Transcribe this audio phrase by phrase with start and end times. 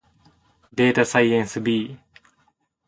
[0.73, 1.95] データサイエンス B